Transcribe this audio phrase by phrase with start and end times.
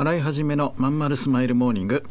[0.00, 2.04] 洗い始めのまんまるスマイルモーニング。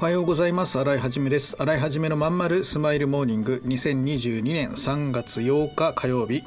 [0.00, 0.78] おはようございます。
[0.78, 1.56] 新井はじめです。
[1.58, 3.60] 新井はじめのまんまるスマイルモーニング。
[3.66, 6.44] 2022年3月8日火曜日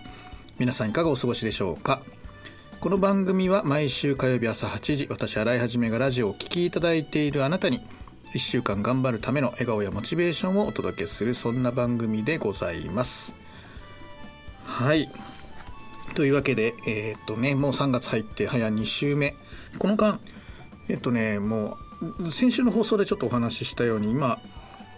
[0.58, 2.02] 皆さんいかがお過ごしでしょうか？
[2.80, 7.82] この番組は毎週火曜日朝8時私新井はじめがラジオを聴きいただいているあなたに
[8.34, 13.36] 1週間頑張るための笑顔やモチベーションをお届けするそんな番組でございます。
[14.64, 15.12] はい。
[16.16, 19.36] というわけでえーっとねもう3月入って早2週目。
[19.78, 20.22] この間
[20.88, 21.91] えっとねもう
[22.32, 24.40] 先週の放送でちょっとお話ししたように今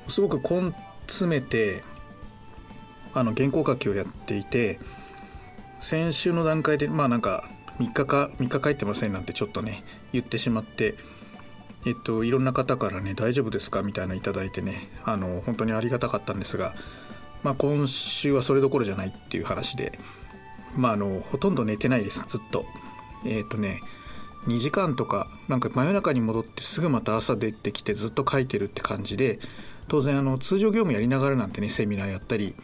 [0.08, 0.73] すごく根
[1.08, 1.83] 詰めて
[3.14, 4.80] あの原稿書きをやっていて
[5.80, 10.95] 先週の段階でまあなんか3日か3日帰ってませんなんてちょっとね言ってしまって
[11.86, 13.83] えっといろんな方からね大丈夫ですか？
[13.83, 16.73] みたいなのいただいてねあの本当にありがたかったんですが
[17.44, 20.00] まあ今週はそれどころじゃないっていう話で
[20.78, 22.66] まああのほとんど寝てないですずっと。
[23.25, 23.81] えっとね
[24.47, 29.39] 2時間とかなんか真夜中に戻ってすぐまた朝出てきてずっと書いてるって感じで
[29.88, 32.55] 当然あの通常業務やりながらなんてねセミナーやったり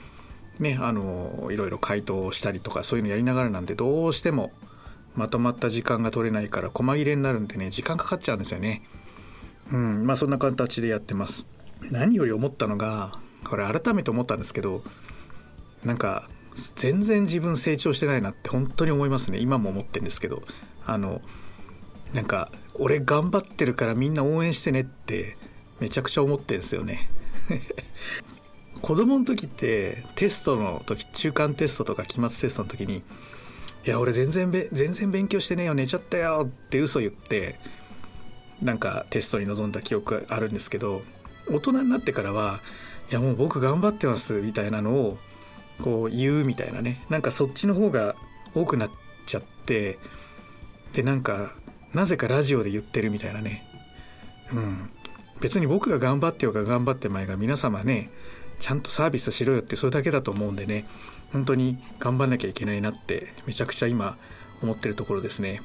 [0.59, 4.51] ねあのいろいろ回答したりとかそういうのやりながらなんでどうしても
[5.15, 8.83] まとまった時間が取れないから細切れになるんでね時間かかっちゃうんですよね。
[9.71, 11.45] うんまあそんな形でやってます。
[11.91, 13.13] 何より思ったのが
[13.45, 14.83] これ改めて思ったんですけど
[15.83, 16.27] なんか
[16.75, 19.39] 全然自分成長してないなって本当に思いますね。
[19.39, 20.43] 今も思ってるんですけど。
[20.85, 21.21] あの
[22.13, 25.37] なんか俺頑張ってるからみんな応援してねって
[25.79, 27.09] めちゃくちゃ思ってんですよね。
[28.81, 33.03] 子供の時ってテストの時中間テストとか期末テストの時に
[33.85, 37.59] 「いや俺全然全然勉強してねえよ寝ちゃったよ」って嘘言って
[38.61, 41.01] なんかテストに臨んだ記憶があるんですけど
[41.49, 42.61] 大人になってからは
[43.11, 45.17] 「いやもう僕頑張ってます」みたいなのを
[45.81, 47.03] こう言うみたいなね。
[47.09, 48.15] なんかそっちの方が
[48.53, 48.91] 多くなっ
[49.25, 49.99] ちゃって
[50.93, 51.53] でなんか
[51.93, 53.65] なぜかラジオで言ってるみたいなね。
[54.53, 54.89] うん。
[55.39, 58.09] 別に僕が頑張ってようが頑張ってまいが皆様ね
[58.59, 60.85] ちゃんとサービスしろよってそれだけだと思うんでね。
[61.31, 64.17] 本当に頑張んなきゃいけないなってめちゃくちゃ今
[64.61, 65.61] 思ってるところですね。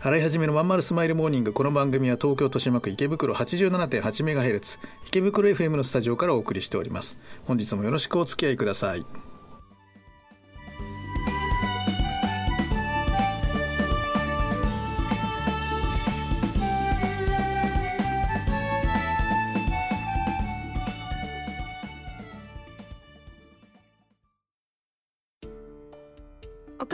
[0.00, 4.78] 洗い始めのまんまるスマイルモーニングこの番組は東京豊島区池袋 87.8MHz
[5.08, 7.18] 池袋 FM のスタジオからお送りしております。
[7.44, 9.33] 本日もよろしくお付き合いください。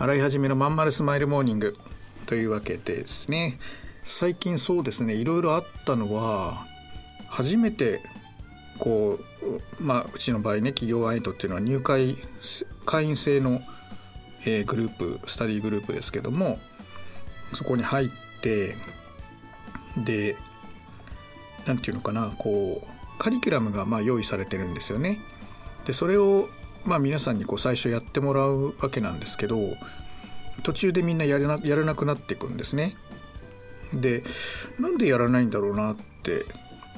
[0.00, 1.76] 洗い始めのまんまるスマイルモーニング
[2.24, 3.58] というわけでですね
[4.02, 6.64] 最近そうですねいろいろあったのは
[7.28, 8.00] 初めて
[8.78, 9.18] こ
[9.78, 12.16] うまあうちの場合ね企業アイトっていうのは入会
[12.86, 13.60] 会員制の、
[14.46, 16.58] えグループスタディグループですけども
[17.52, 18.08] そこに入っ
[18.40, 18.76] て
[19.98, 20.34] で
[21.66, 25.20] なんていうのかなこうカリキュラムがまあ用意されてるんですよね。
[25.84, 26.48] でそれを
[26.84, 29.58] まあ皆さんにこう最初やってもらうわけなんですけど
[30.62, 32.96] 途中でみんなやれなやらなくなっていくんですね。
[33.92, 34.22] で
[34.78, 36.44] なんでやらないんだろうなって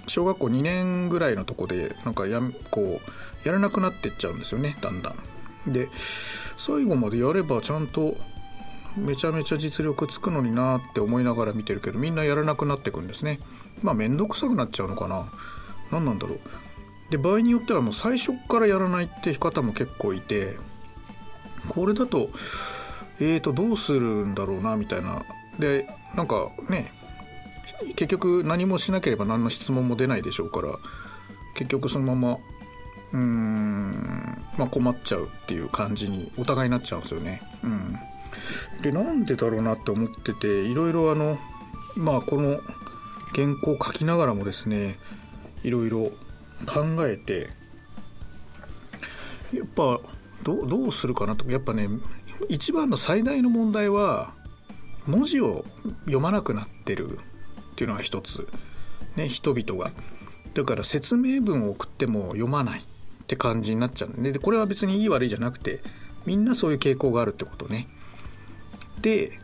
[0.06, 2.40] 小学校2年ぐらいのとこでなんかや
[2.70, 3.00] こ
[3.44, 5.14] うやらなくなってっちゃうんですよねだんだ
[5.66, 5.72] ん。
[5.72, 5.88] で
[6.58, 8.16] 最後までやればちゃんと
[8.96, 13.40] めちゃめちゃ実力つくのになって思いながら見てるけどみんなやらなくなってくんですね
[13.82, 15.24] まあ面倒くさくなっちゃうのかな
[15.90, 16.40] 何なんだろう
[17.12, 20.56] で場合によってはもう最初からやらないって方も結構いて
[21.68, 22.30] これだと
[23.20, 25.22] えーとどうするんだろうなみたいな
[25.58, 25.86] で
[26.16, 26.90] なんかね
[27.96, 30.78] 結局何もしなければ何の質問も出ないでしょうから
[31.54, 32.38] 結局そのまま
[33.12, 37.42] うーんまあ困っちゃうっていう感じにお互いになっちゃうんですよね。
[37.62, 37.98] うん、
[38.80, 41.38] でなんでだろうなって思ってていろいろあの
[41.94, 42.58] まあこの
[43.34, 44.96] 原稿を書きながらもですね
[45.62, 46.10] いろいろ
[46.66, 47.50] 考えて
[49.52, 50.00] やっぱ
[50.42, 51.88] どどうするかなとやっぱね
[52.48, 54.32] 一番の最大の問題は
[55.06, 55.64] 文字を
[56.00, 58.48] 読まなくなってるっていうのが一つ、
[59.16, 59.90] ね、人々が。
[60.54, 62.82] だから説明文を送っても読まないっ
[63.26, 65.80] て感じになっちゃうんででこれは別にいい悪いじゃなくて
[66.26, 67.88] みんなそういう傾向があるってことね。
[69.00, 69.38] で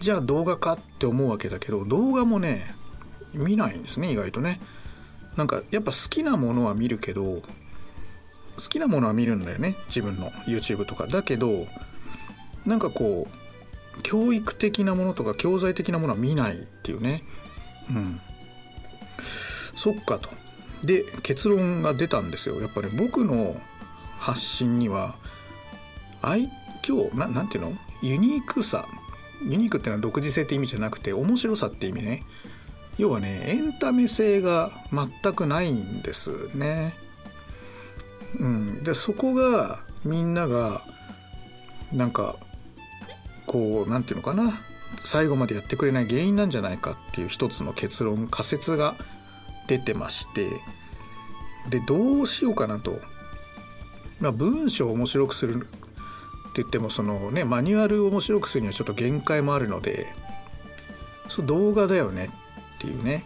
[0.00, 2.74] じゃあ動画かって思うわけだけど動画もね
[3.34, 4.60] 見ないんですね意外とね。
[5.36, 7.42] なんかやっぱ好きなものは見るけど好
[8.68, 11.06] きなものは見るんだよね自分の YouTube とか。
[11.06, 11.66] だけど
[12.64, 17.22] なんかこう教育的なものとか教材的なものは見ないっていうね。
[17.90, 18.20] うん。
[19.76, 20.30] そっかと。
[20.84, 23.56] で結論が出たんですよやっぱり僕の
[24.18, 25.16] 発信には
[26.20, 26.50] 愛
[26.82, 27.72] 嬌ななんていうの？
[28.02, 28.86] ユニークさ
[29.42, 32.22] ユニークっていうのは独自性って意味じゃなくて面白さって意味ね
[32.98, 36.94] 要はねエンタメ性が全くないんですね。
[38.38, 38.84] うん。
[38.84, 40.82] でそこがみんなが
[41.92, 42.36] なんか
[43.46, 44.60] こう何て言うのかな。
[45.04, 48.94] 最後までやってくれない原因なんじゃないかっていう一つの結論仮説が
[49.66, 50.48] 出てまして。
[51.70, 53.00] でどうしようかなと、
[54.20, 55.66] まあ、文章を面白くするって
[56.56, 60.14] 言ってもそのねマニュアルを面白くするにはちょっと限界もあるので。
[61.28, 62.30] そう動画だよね
[62.84, 63.24] っていうね、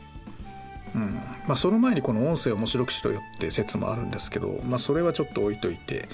[0.95, 1.15] うん。
[1.47, 6.09] まあ、その前にこの音声面白くしろよって説もあるんですけど、まあ、それはちょっと置いといて。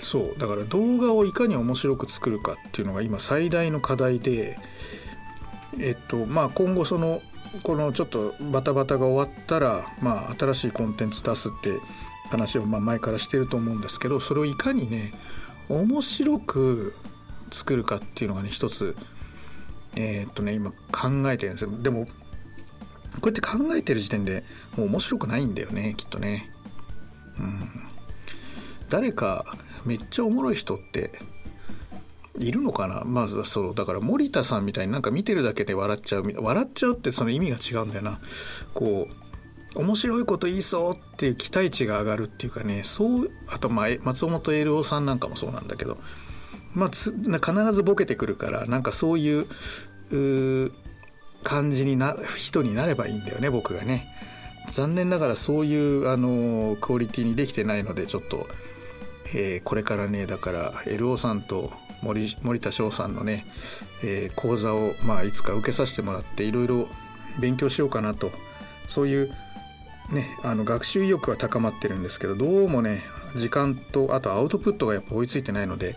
[0.00, 0.38] そう。
[0.38, 4.58] だから動画をいかに面白く作るかっていうのが今最大の課題で
[5.78, 7.22] えっとまあ今後その
[7.62, 11.78] このちょっとバタバタが終わったら、まあ、新しいコンテンツ出すって
[12.30, 15.12] 話をま前からしてると思うんですけどそれをいかにね
[15.68, 16.94] 面白く
[17.50, 18.96] 作るかっていうのがね一つ
[19.94, 21.70] えー、っとね今考えてるんですよ。
[21.82, 22.08] でも
[23.20, 24.42] こうやって考えてる時点で
[24.76, 26.50] もう面白くないんだよねきっとね。
[27.38, 27.68] うん。
[28.88, 31.12] 誰かめっちゃおもろい人って
[32.38, 33.02] いるのかな？
[33.04, 38.18] まずそうだから森田さんみたいになんか見てるだけで笑っちゃう笑っちゃうってその意味が違うんだよな。
[38.74, 39.08] こ
[39.74, 45.96] う面白いこと言いそうっていう期待値が上がるっていうかねそうあとまあ松本栄郎さんなんかもそうなんだけど
[46.74, 49.46] まあ必ずボケてくるからなんかそういう
[51.42, 54.08] 感じにな人になればいいんだよね僕がね。
[54.70, 58.48] 残念ながらそういうあのクオリティにできてないのでちょっと、
[59.34, 63.46] えー、これからねだから LO さんと森森田翔さんのね、
[64.02, 66.88] えー、講座を、まあ、いつか受けさせてもらっていろいろ
[67.40, 68.30] 勉強しようかなと。
[68.88, 69.32] そういう、
[70.10, 73.02] ね、あの学習意欲は高まってるんですけどどうもね
[73.36, 75.96] 時間とあとアウトプットがやっぱ追いついてないので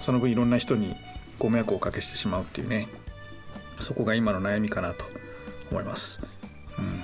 [0.00, 0.96] その分いろんな人に
[1.38, 2.88] ご迷惑をおかけしてしまうっていうね。
[3.80, 5.04] そこが今の悩みかなと
[5.70, 6.20] 思います。
[6.78, 7.00] うん。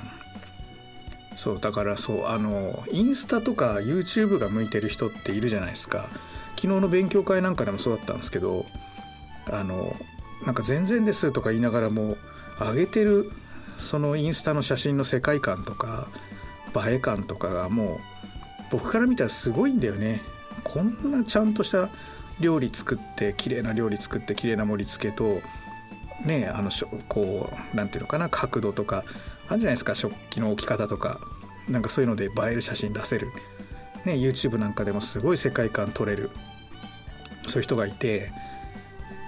[1.36, 6.08] そうだからそうあのインスタとか YouTube が向いてる人っているじゃないですか。
[6.56, 8.66] 昨日の勉強会なんかでもそうだったんですけど
[9.46, 9.96] あの
[10.44, 12.18] なんか全然ですとか言いながらも
[12.58, 13.30] 上げてる
[13.78, 16.08] そのインスタの写真の世界観とか
[16.86, 17.98] 映え感とかがもう
[18.70, 20.20] 僕から見たらすごいんだよね。
[20.62, 21.88] こんなちゃんとした
[22.38, 25.40] 料理作って綺麗な料理作って綺麗な盛り付けと
[26.24, 26.70] ねあの
[27.08, 29.04] こう何ていうのかな角度とか
[29.48, 31.20] あるじゃないですか食器の置き方とか。
[31.68, 33.28] なんかそういうので映える写真出せる、
[34.04, 36.30] ね、YouTube なんかでもすごい世界観撮れる。
[37.46, 38.32] そういう人がいて。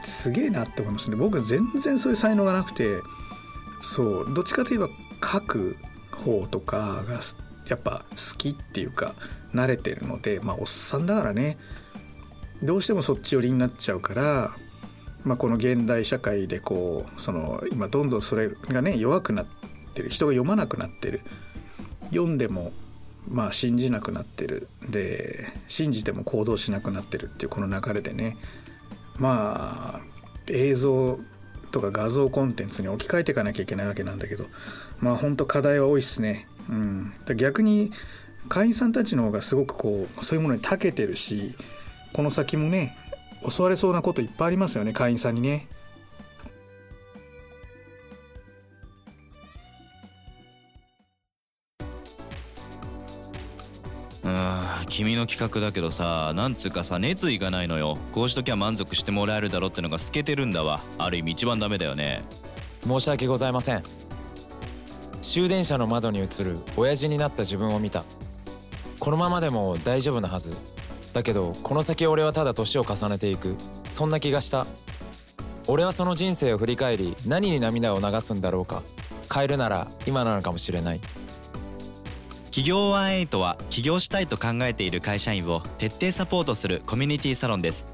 [0.05, 1.17] すげえなって思いますね。
[1.17, 2.99] 僕全然そういう才能がなくて。
[3.81, 4.89] そうどっちかといえば
[5.23, 5.77] 書く
[6.13, 7.21] 方とかが
[7.69, 9.15] やっぱ好きっていうか
[9.53, 11.59] 慣れてるのでまあおっさんだからね。
[12.63, 14.51] どうしてもそっち寄りになっちゃうから、
[15.25, 19.47] まあ、この現代社会でこうその今どんどんそれがね弱くなっ
[19.95, 20.11] てる。
[20.11, 21.21] 人が読まなくなってる。
[22.11, 22.73] 読んでも
[23.29, 24.69] まあ信じなくなってる。
[24.89, 27.27] で信じても行動しなくなってる。
[27.27, 28.37] っていうこの流れでね。
[29.17, 30.01] まあ
[30.49, 31.19] 映像
[31.71, 34.47] とか画像コンテンツに置き換えていかなきゃいけないわけなんだけど。
[35.01, 36.49] まあほんと課題は多いっすね。
[36.69, 37.93] うん、逆に
[38.49, 41.55] 会員さんたちの方がすごくこうそういうものに長けてるし
[42.13, 42.97] この先もね
[43.49, 45.69] 襲われそうなこといっぱいありますよね会員さんにね。
[54.89, 57.97] 君の企画だけどさなんつうかさ熱意がないのよ。
[58.13, 60.83] こうしときゃ満足してもらえるだろうってのが透けてるんだわ。
[60.99, 62.23] ある意味一番ダメだよね。
[62.87, 63.83] 申し訳ございません。
[65.23, 68.05] 終電車の窓に映る親父になった自分を見た。
[69.01, 70.57] このままでも大丈夫なはず。
[71.13, 73.57] だけどこの先俺はただ年を重ねていく。
[73.89, 74.67] そんな気がした。
[75.69, 78.83] 俺はその人生を振り返り何に涙を流すんだろうか。
[79.33, 81.01] 変えるなら今なのかもしれない。
[82.47, 87.87] 企業18は起業したいと考えている会社員を徹底サポートするコミュニティサロンです。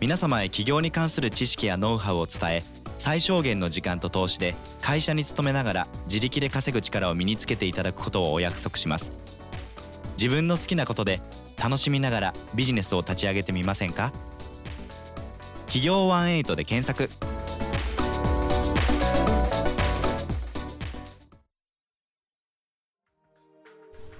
[0.00, 2.62] 皆様へ起業に関する知識やノウハウを伝え
[2.98, 9.12] 最小限の時間と投資で会社に勤めながら自力で稼ぐ力を身につけていただくことをお約束します。
[10.20, 11.20] 自分の好きなことで
[11.58, 14.12] 楽しみながらビジネスを立ち上げてみませんか？
[15.66, 17.10] 企業18で検索。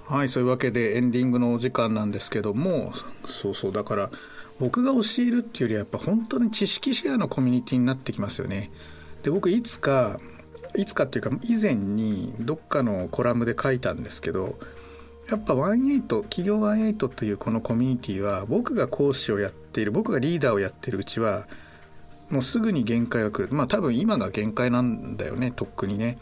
[0.05, 2.93] はいそういうわけでエンディングのお時間なんですけども
[3.27, 4.09] そうそうだから
[4.59, 8.71] 僕が教えるっていうよりはやっぱ本当に知識シェアのコミュニティになってきますよね。
[9.21, 10.19] で僕いつか
[10.75, 14.57] いつかっていうか以前にどっかのコラムで書いたんですけど
[15.29, 21.47] やっぱ18企業18というこのコミュニティは僕が講師をやっている僕がリーダーをやってるうちは
[22.31, 23.53] もうすぐに限界が来る。
[23.53, 26.17] まあ多分今が限界なんだよねとっくにね。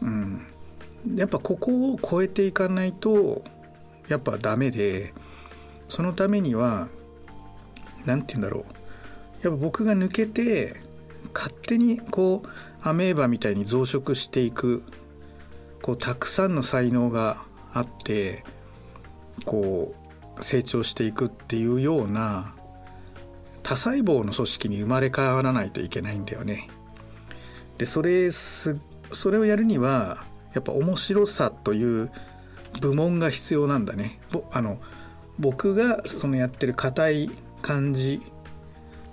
[0.00, 0.46] うん。
[1.14, 3.42] やっぱここを超えていかないと
[4.08, 5.12] やっぱダメで
[5.88, 6.88] そのためには
[8.06, 8.64] 何て言うんだろ
[9.42, 9.46] う。
[9.46, 10.80] やっぱ僕が抜けて
[11.34, 12.48] 勝手にこう
[12.82, 14.82] アメーバみたいに増殖していく
[15.82, 18.44] こうたくさんの才能があって
[19.44, 19.94] こ
[20.38, 22.54] う成長していくっていうような
[23.62, 26.68] 多細胞の組織に生まれ変わらないといけないんだよね。
[27.78, 28.78] でそれす
[29.12, 30.24] それをやるには
[30.54, 32.10] やっぱ面白さという
[32.80, 34.20] 部門が必要なんだね。
[34.50, 34.80] あの
[35.38, 37.30] 僕がそのやってる硬い
[37.62, 38.20] 感じ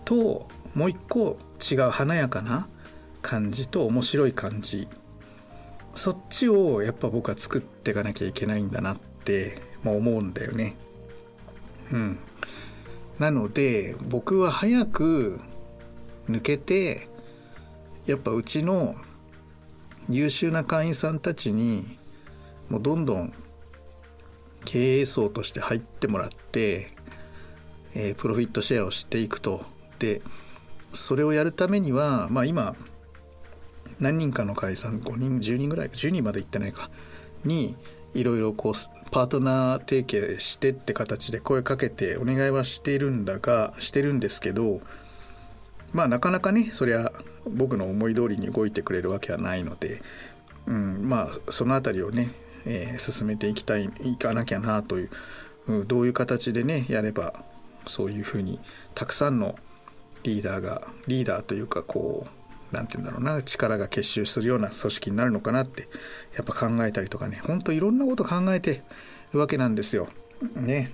[0.06, 2.68] ともう一個違う華やかな
[3.22, 4.88] 感じと面白い感じ
[5.98, 10.76] そっちをやっぱ僕は作っていかなきゃいけないんだなって、まあ、思うんだよね。
[11.92, 12.20] うん。
[13.20, 15.40] なので僕は早く
[16.30, 17.08] 抜けて
[18.06, 18.96] やっぱうちの
[20.10, 21.98] 優秀な会員さんたちに
[22.70, 23.34] もうどんどん
[24.66, 26.92] 経営層として入ってもらって、
[27.96, 29.66] えー、プロフィットシェアをしていくと。
[30.00, 30.22] で
[30.94, 32.76] それをやるためにはまあ今
[34.00, 36.90] 何人かの会さん5人10人ぐらい10人まで行ってないか
[37.44, 37.76] に
[38.14, 44.82] いろいろこうパートナー提携してって形で声かけてお願いはしているんだがしてるんですけど
[45.94, 47.12] まあなかなかねそりゃ
[47.50, 50.02] 僕の思い通りに動いてくれるわけはないので、
[50.66, 52.32] うん、まあその辺りをね、
[52.66, 55.10] えー、進めていきたいいかなきゃなという、
[55.68, 57.34] うん、どういう形でねやれば
[57.86, 58.60] そういうふうに
[58.96, 59.56] たくさんの
[60.24, 62.37] リーダーがリーダーというかこう
[62.72, 65.88] 何て言うんだろうな力が結集するような組織になるのかなって
[66.36, 68.84] やっぱ考えたりとかねほんといろんなこと考えて
[69.34, 70.10] るわけなんですよ。
[70.56, 70.92] ね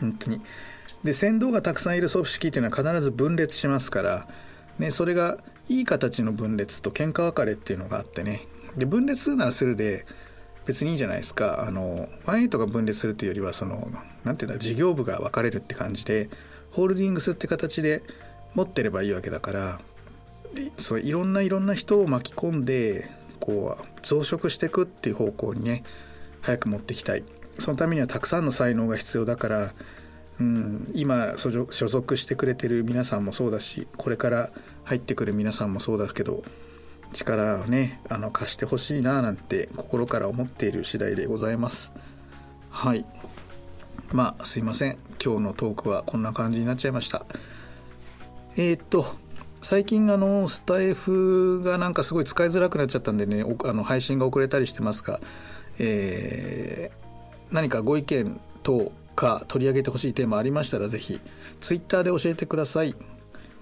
[0.00, 0.40] 本当に。
[1.04, 4.28] で船頭がたくさんいる組織っていうのは必ず分裂しますから、
[4.78, 5.38] ね、それが
[5.68, 10.06] いい形の分裂と喧嘩別れっていうのがあってねで分裂するならするで
[10.64, 13.88] 別にいいじゃないですかあの1が分裂するというよりはその
[14.24, 16.28] 何て言うんだ事業部が分かれるって感じで
[16.70, 18.02] ホールディングスって形で
[18.54, 19.80] 持ってればいいわけだから
[20.78, 25.84] そういろんないろんな人を巻き込んでこう増殖していくっていう方向にね
[26.40, 27.24] 早く持っていきたい。
[27.58, 29.74] そのためにはたくさんの才能が必要だから、
[30.40, 34.50] うん、今所属してくれてる皆さんもそうだしこれから
[34.84, 36.42] 入ってくる皆さんもそうだけど
[37.12, 41.92] 力をねあの貸してほしいななんて心から思っている次第でございます。
[42.70, 43.04] はい。
[44.12, 44.98] まあすいません。
[45.22, 47.26] 今日のトークはこんな感じになっちゃいました。
[48.56, 49.14] えー、っと
[49.62, 55.20] 最近あのスタイフがなんかすごい使いづらくなっちゃったんでねあの配信が遅れたりしてますが、
[55.78, 61.20] えー、何かご意見等か取り上げてほしいテーマありましたらぜひ
[61.60, 62.94] ツイッターで教えてください。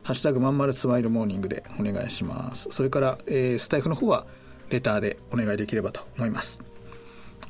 [0.03, 2.69] ハッシュタグまんまるスマイルモーニングでお願いします。
[2.71, 4.27] それから、えー、スタイフの方は
[4.71, 6.63] レターでお願いできればと思います。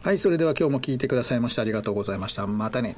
[0.03, 2.47] はいそれでは今日も聞いてくださいましてありがとうございました。
[2.47, 2.97] またね。